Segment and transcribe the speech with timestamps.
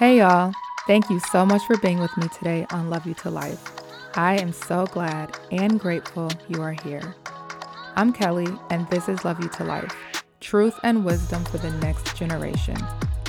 [0.00, 0.54] Hey, y'all.
[0.86, 3.62] Thank you so much for being with me today on Love You to Life.
[4.14, 7.14] I am so glad and grateful you are here.
[7.96, 9.94] I'm Kelley, and this is Love You to Life
[10.40, 12.78] truth and wisdom for the next generation.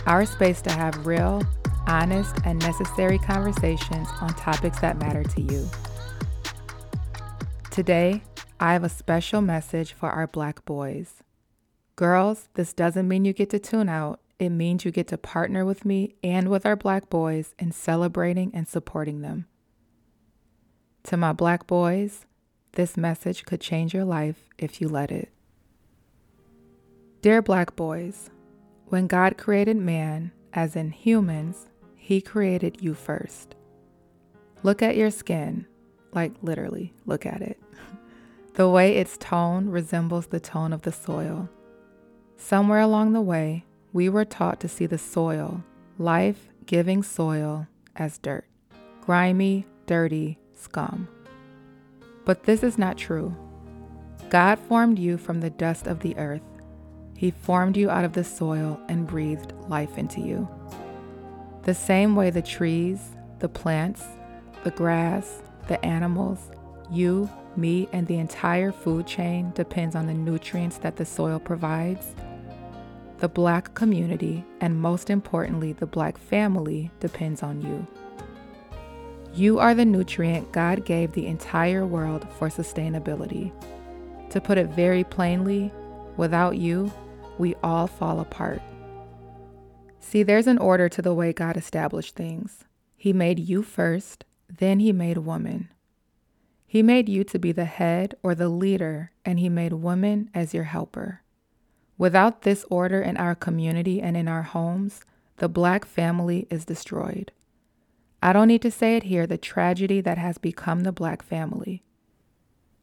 [0.06, 1.44] Our space to have real,
[1.88, 5.70] honest, and necessary conversations on topics that matter to you.
[7.70, 8.24] Today,
[8.62, 11.16] I have a special message for our Black boys.
[11.98, 15.64] Girls, this doesn't mean you get to tune out it means you get to partner
[15.64, 19.46] with me and with our black boys in celebrating and supporting them.
[21.04, 22.26] To my black boys,
[22.72, 25.30] this message could change your life if you let it.
[27.22, 28.32] Dear black boys,
[28.88, 33.54] when God created man, as in humans, he created you first.
[34.64, 35.68] Look at your skin,
[36.14, 37.62] like literally, look at it.
[38.56, 41.48] the way its tone resembles the tone of the soil.
[42.38, 45.64] Somewhere along the way, we were taught to see the soil,
[45.98, 48.46] life giving soil, as dirt,
[49.02, 51.08] grimy, dirty scum.
[52.26, 53.36] But this is not true.
[54.30, 56.42] God formed you from the dust of the earth.
[57.18, 60.48] He formed you out of the soil and breathed life into you.
[61.64, 63.00] The same way the trees,
[63.40, 64.04] the plants,
[64.64, 66.50] the grass, the animals,
[66.90, 72.16] you, me, and the entire food chain depends on the nutrients that the soil provides
[73.22, 77.88] the Black community, and most importantly, the Black family, depends on you.
[79.34, 83.54] You are the nutrient God gave the entire world for sustainability.
[84.32, 85.72] To put it very plainly,
[86.18, 86.92] without you,
[87.38, 88.62] we all fall apart.
[90.00, 92.66] See, there's an order to the way God established things.
[92.98, 95.70] He made you first, then He made woman.
[96.66, 100.56] He made you to be the head or the leader, and He made woman as
[100.56, 101.21] your helper.
[102.02, 105.02] Without this order in our community and in our homes,
[105.38, 107.32] the black family is destroyed.
[108.24, 111.84] I don't need to say it here the tragedy that has become the black family.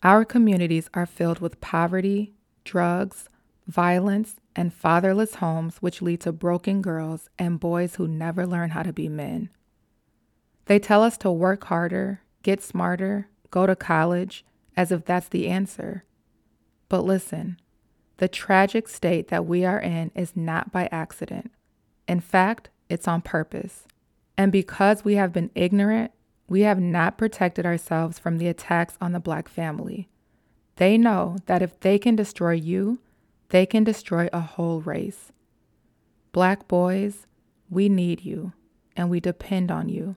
[0.04, 3.28] Our communities are filled with poverty, drugs,
[3.66, 8.84] violence, and fatherless homes, which lead to broken girls and boys who never learn how
[8.84, 9.50] to be men.
[10.66, 14.44] They tell us to work harder, get smarter, go to college,
[14.76, 16.04] as if that's the answer.
[16.88, 17.58] But listen,
[18.18, 21.50] the tragic state that we are in is not by accident.
[22.06, 23.86] In fact, it's on purpose.
[24.36, 26.12] And because we have been ignorant,
[26.48, 30.08] we have not protected ourselves from the attacks on the black family.
[30.76, 32.98] They know that if they can destroy you,
[33.50, 35.32] they can destroy a whole race.
[36.32, 37.26] Black boys,
[37.70, 38.52] we need you
[38.96, 40.16] and we depend on you.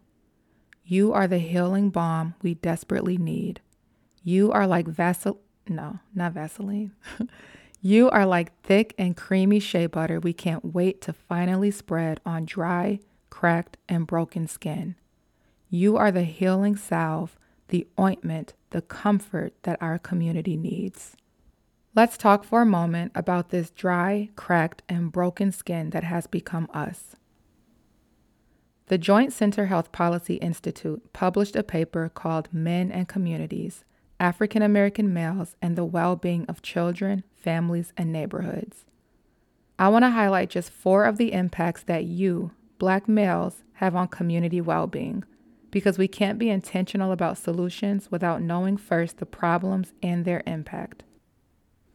[0.84, 3.62] You are the healing balm we desperately need.
[4.24, 5.40] You are like Vaseline.
[5.68, 6.92] No, not Vaseline.
[7.84, 12.46] You are like thick and creamy shea butter we can't wait to finally spread on
[12.46, 13.00] dry,
[13.32, 14.96] cracked, and broken skin.
[15.68, 17.40] You are the healing salve,
[17.70, 21.16] the ointment, the comfort that our community needs.
[21.96, 26.70] Let's talk for a moment about this dry, cracked, and broken skin that has become
[26.72, 27.16] us.
[28.88, 33.84] The Joint Center Health Policy Institute published a paper called Men in Communities
[34.22, 38.86] African American Males and the Well Being of Children, families, and neighborhoods.
[39.80, 44.08] I want to highlight just four of the impacts that you, Black males, have on
[44.10, 45.24] community well being,
[45.72, 51.02] because we can't be intentional about solutions without knowing first the problems and their impact.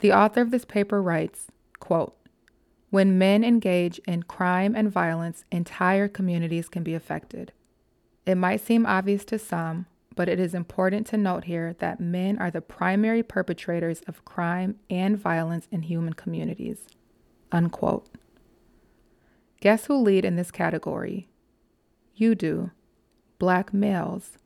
[0.00, 1.46] The author of this paper writes,
[1.78, 2.16] quote,
[2.90, 7.52] when men engage in crime and violence, entire communities can be affected.
[8.24, 12.38] It might seem obvious to some, but it is important to note here that men
[12.38, 16.86] are the primary perpetrators of crime and violence in human communities.
[17.52, 18.08] Unquote.
[19.60, 21.28] Guess who lead in this category?
[22.14, 22.70] You do.
[23.38, 24.38] Black males.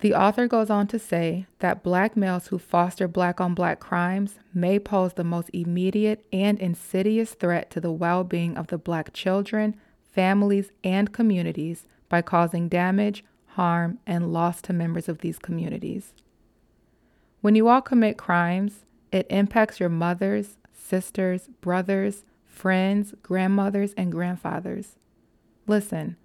[0.00, 4.38] The author goes on to say that black males who foster black on black crimes
[4.52, 9.12] may pose the most immediate and insidious threat to the well being of the black
[9.12, 9.74] children,
[10.12, 13.24] families, and communities by causing damage
[13.54, 16.12] harm, and loss to members of these communities.
[17.40, 24.96] When you all commit crimes, it impacts your mothers, sisters, brothers, friends, grandmothers, and grandfathers.
[25.66, 26.16] Listen,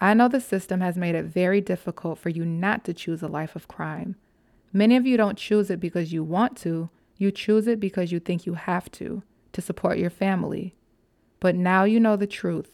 [0.00, 3.28] I know the system has made it very difficult for you not to choose a
[3.28, 4.16] life of crime.
[4.72, 8.18] Many of you don't choose it because you want to, you choose it because you
[8.18, 9.22] think you have to,
[9.52, 10.74] to support your family.
[11.38, 12.70] But now you know the truth.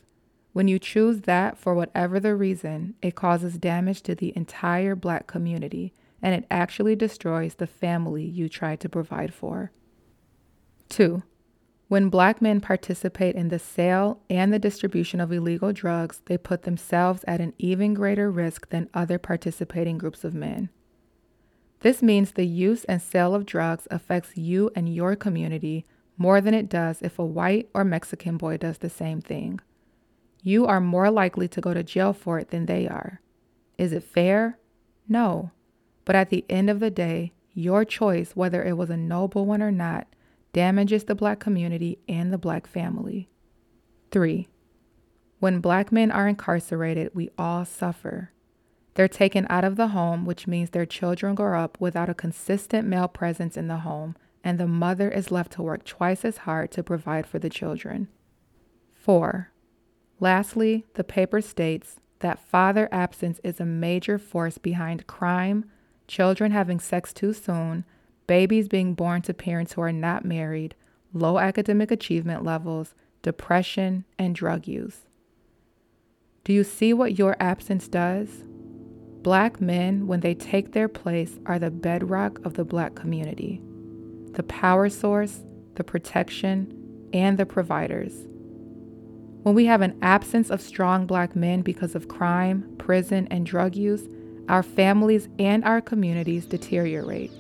[0.53, 5.27] When you choose that for whatever the reason, it causes damage to the entire black
[5.27, 9.71] community and it actually destroys the family you try to provide for.
[10.91, 11.23] 2.
[11.89, 16.63] When black men participate in the sale and the distribution of illegal drugs, they put
[16.63, 20.69] themselves at an even greater risk than other participating groups of men.
[21.81, 25.87] This means the use and sale of drugs affects you and your community
[26.17, 29.61] more than it does if a white or Mexican boy does the same thing.
[30.43, 33.21] You are more likely to go to jail for it than they are.
[33.77, 34.59] Is it fair?
[35.09, 35.51] No.
[36.05, 39.63] But at the end of the day, your choice, whether it was a noble one
[39.63, 40.07] or not,
[40.53, 43.29] damages the black community and the black family.
[44.11, 44.49] 3.
[45.39, 48.33] When black men are incarcerated, we all suffer.
[48.95, 52.87] They're taken out of the home, which means their children grow up without a consistent
[52.87, 56.71] male presence in the home, and the mother is left to work twice as hard
[56.73, 58.09] to provide for the children.
[58.95, 59.51] 4.
[60.21, 65.65] Lastly, the paper states that father absence is a major force behind crime,
[66.07, 67.87] children having sex too soon,
[68.27, 70.75] babies being born to parents who are not married,
[71.15, 75.07] low academic achievement levels, depression, and drug use.
[76.45, 78.45] Do you see what your absence does?
[79.23, 83.63] Black men, when they take their place, are the bedrock of the black community,
[84.33, 85.45] the power source,
[85.75, 88.27] the protection, and the providers.
[89.43, 93.75] When we have an absence of strong black men because of crime, prison, and drug
[93.75, 94.07] use,
[94.51, 97.31] our families and our communities deteriorate.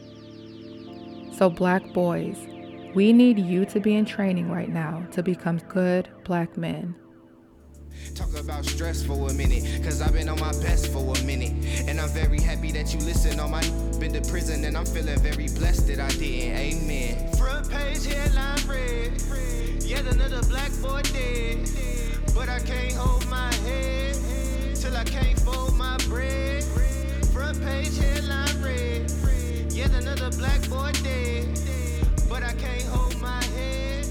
[1.36, 2.38] So, black boys,
[2.94, 6.94] we need you to be in training right now to become good black men.
[8.14, 11.52] Talk about stress for a minute, cause I've been on my best for a minute.
[11.86, 13.60] And I'm very happy that you listen on my
[13.98, 16.56] been to prison, and I'm feeling very blessed that I didn't.
[16.56, 17.32] Amen.
[17.36, 19.82] Front page headline read.
[19.82, 21.89] Yet another black boy dead.
[22.34, 24.16] But I can't hold my head
[24.74, 26.64] till I can't fold my bread.
[27.32, 29.72] Front page headline read.
[29.72, 31.48] Yet another black boy dead.
[32.28, 34.06] But I can't hold my head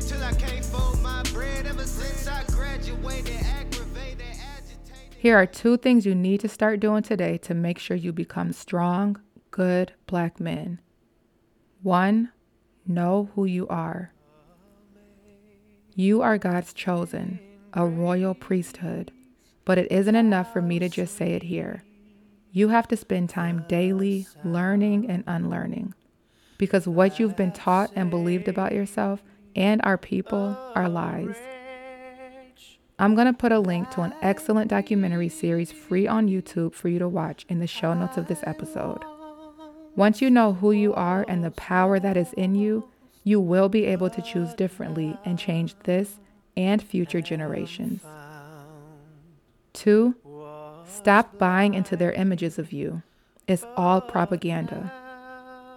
[0.00, 1.66] till I can't fold my bread.
[1.66, 5.16] Ever since I graduated, aggravated, agitated.
[5.18, 8.52] Here are two things you need to start doing today to make sure you become
[8.52, 9.20] strong,
[9.50, 10.80] good black men.
[11.82, 12.32] One,
[12.86, 14.12] know who you are.
[15.94, 17.40] You are God's chosen,
[17.76, 19.12] a royal priesthood,
[19.66, 21.84] but it isn't enough for me to just say it here.
[22.50, 25.92] You have to spend time daily learning and unlearning
[26.56, 29.22] because what you've been taught and believed about yourself
[29.54, 31.36] and our people are lies.
[32.98, 36.88] I'm going to put a link to an excellent documentary series free on YouTube for
[36.88, 39.02] you to watch in the show notes of this episode.
[39.96, 42.88] Once you know who you are and the power that is in you,
[43.22, 46.20] you will be able to choose differently and change this
[46.56, 48.02] and future generations.
[49.72, 50.14] Two,
[50.88, 53.02] Stop buying into their images of you.
[53.46, 54.92] It's all propaganda.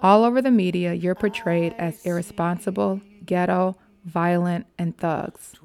[0.01, 5.55] All over the media, you're portrayed as irresponsible, ghetto, violent, and thugs.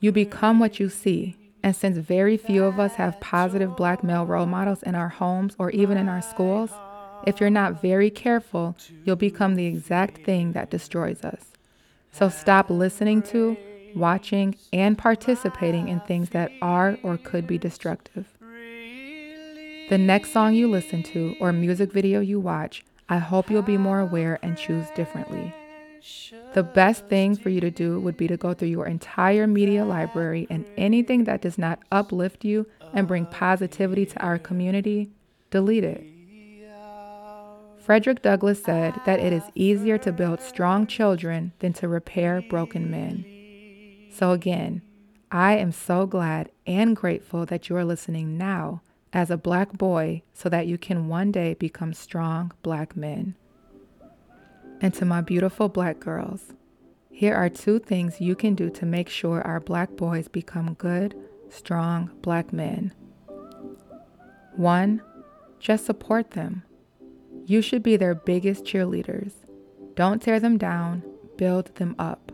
[0.00, 4.26] You become what you see, and since very few of us have positive black male
[4.26, 6.70] role models in our homes or even in our schools,
[7.26, 11.52] if you're not very careful, you'll become the exact thing that destroys us.
[12.12, 13.56] So stop listening to,
[13.94, 18.26] watching, and participating in things that are or could be destructive.
[19.88, 23.78] The next song you listen to or music video you watch, I hope you'll be
[23.78, 25.54] more aware and choose differently.
[26.54, 29.84] The best thing for you to do would be to go through your entire media
[29.84, 35.10] library and anything that does not uplift you and bring positivity to our community,
[35.50, 36.04] delete it.
[37.80, 42.90] Frederick Douglass said that it is easier to build strong children than to repair broken
[42.90, 43.24] men.
[44.18, 44.82] So, again,
[45.30, 48.82] I am so glad and grateful that you are listening now
[49.12, 53.36] as a black boy so that you can one day become strong black men.
[54.80, 56.52] And to my beautiful black girls,
[57.12, 61.14] here are two things you can do to make sure our black boys become good,
[61.48, 62.92] strong black men.
[64.56, 65.00] One,
[65.60, 66.64] just support them.
[67.46, 69.34] You should be their biggest cheerleaders.
[69.94, 71.04] Don't tear them down,
[71.36, 72.32] build them up.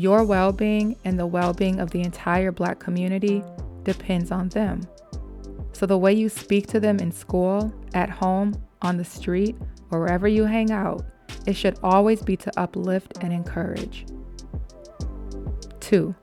[0.00, 3.42] Your well being and the well being of the entire black community
[3.82, 4.82] depends on them.
[5.72, 9.56] So, the way you speak to them in school, at home, on the street,
[9.90, 11.04] or wherever you hang out,
[11.46, 14.06] it should always be to uplift and encourage.
[15.80, 16.14] Two,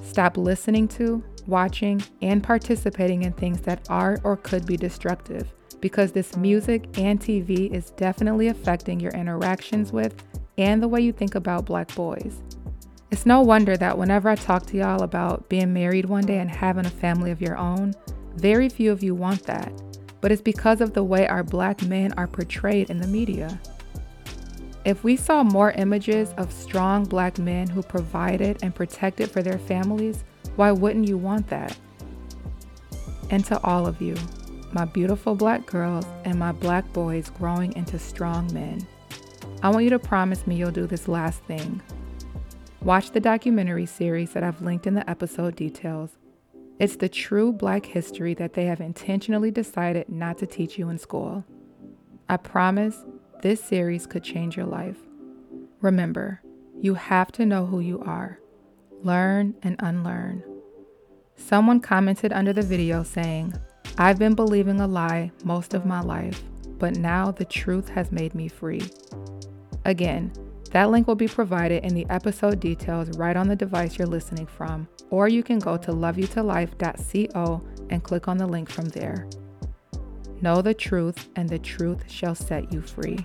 [0.00, 6.12] stop listening to, watching, and participating in things that are or could be destructive because
[6.12, 10.14] this music and TV is definitely affecting your interactions with
[10.58, 12.40] and the way you think about black boys.
[13.10, 16.50] It's no wonder that whenever I talk to y'all about being married one day and
[16.50, 17.94] having a family of your own,
[18.34, 19.72] very few of you want that,
[20.20, 23.60] but it's because of the way our black men are portrayed in the media.
[24.84, 29.58] If we saw more images of strong black men who provided and protected for their
[29.58, 30.24] families,
[30.56, 31.76] why wouldn't you want that?
[33.30, 34.16] And to all of you,
[34.72, 38.84] my beautiful black girls and my black boys growing into strong men,
[39.62, 41.80] I want you to promise me you'll do this last thing.
[42.86, 46.18] Watch the documentary series that I've linked in the episode details.
[46.78, 50.96] It's the true black history that they have intentionally decided not to teach you in
[50.96, 51.44] school.
[52.28, 53.04] I promise
[53.42, 54.98] this series could change your life.
[55.80, 56.40] Remember,
[56.80, 58.38] you have to know who you are,
[59.02, 60.44] learn and unlearn.
[61.34, 63.52] Someone commented under the video saying,
[63.98, 66.40] I've been believing a lie most of my life,
[66.78, 68.88] but now the truth has made me free.
[69.84, 70.30] Again,
[70.76, 74.44] that link will be provided in the episode details right on the device you're listening
[74.44, 79.26] from, or you can go to loveyoutolife.co and click on the link from there.
[80.42, 83.16] Know the truth, and the truth shall set you free.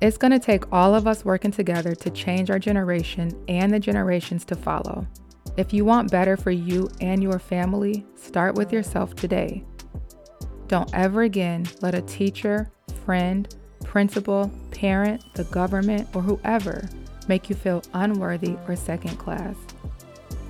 [0.00, 3.78] It's going to take all of us working together to change our generation and the
[3.78, 5.06] generations to follow.
[5.58, 9.66] If you want better for you and your family, start with yourself today.
[10.66, 12.72] Don't ever again let a teacher,
[13.04, 16.88] friend, principal, parent, the government, or whoever
[17.28, 19.56] make you feel unworthy or second class.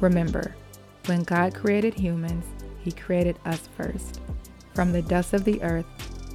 [0.01, 0.55] Remember,
[1.07, 2.45] when God created humans,
[2.81, 4.21] he created us first,
[4.75, 5.87] from the dust of the earth,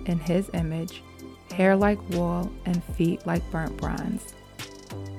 [0.05, 1.03] in His image,
[1.51, 4.33] hair like wool, and feet like burnt bronze.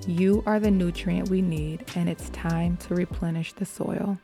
[0.06, 4.18] You are the nutrient we need, and it's time to replenish the soil.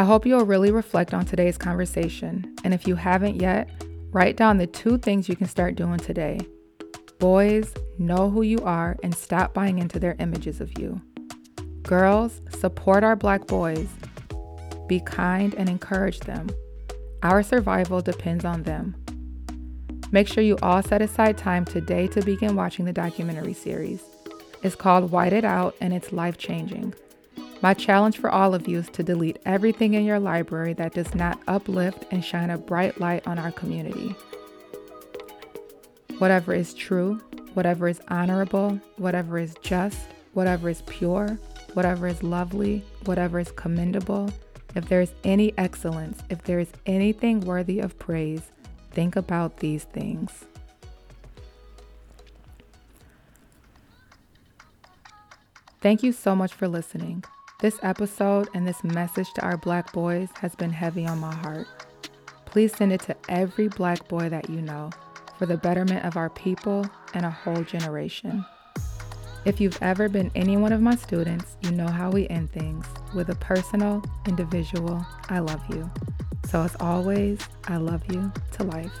[0.00, 3.68] I hope you'll really reflect on today's conversation, and if you haven't yet,
[4.12, 6.40] write down the two things you can start doing today.
[7.18, 11.02] Boys, know who you are and stop buying into their images of you.
[11.82, 13.90] Girls, support our black boys.
[14.88, 16.48] Be kind and encourage them.
[17.22, 18.96] Our survival depends on them.
[20.10, 24.02] Make sure you all set aside time today to begin watching the documentary series.
[24.62, 26.94] It's called White It Out and it's life changing.
[27.62, 31.14] My challenge for all of you is to delete everything in your library that does
[31.14, 34.14] not uplift and shine a bright light on our community.
[36.16, 37.20] Whatever is true,
[37.52, 39.98] whatever is honorable, whatever is just,
[40.32, 41.38] whatever is pure,
[41.74, 44.32] whatever is lovely, whatever is commendable,
[44.74, 48.52] if there is any excellence, if there is anything worthy of praise,
[48.92, 50.46] think about these things.
[55.82, 57.24] Thank you so much for listening.
[57.60, 61.66] This episode and this message to our black boys has been heavy on my heart.
[62.46, 64.88] Please send it to every black boy that you know
[65.38, 68.46] for the betterment of our people and a whole generation.
[69.44, 72.86] If you've ever been any one of my students, you know how we end things
[73.14, 75.90] with a personal, individual, I love you.
[76.48, 78.92] So, as always, I love you to life.